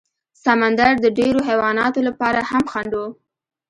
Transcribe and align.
سمندر 0.43 0.91
د 1.03 1.07
ډېرو 1.19 1.39
حیواناتو 1.49 1.99
لپاره 2.07 2.39
هم 2.49 2.63
خنډ 2.71 2.91
و. 3.01 3.03